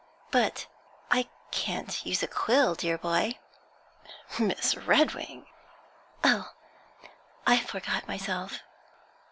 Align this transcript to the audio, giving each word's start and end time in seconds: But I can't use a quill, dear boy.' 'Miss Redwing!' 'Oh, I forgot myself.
But 0.31 0.65
I 1.11 1.29
can't 1.51 2.03
use 2.03 2.23
a 2.23 2.27
quill, 2.27 2.73
dear 2.73 2.97
boy.' 2.97 3.37
'Miss 4.39 4.73
Redwing!' 4.75 5.45
'Oh, 6.23 6.51
I 7.45 7.59
forgot 7.59 8.07
myself. 8.07 8.61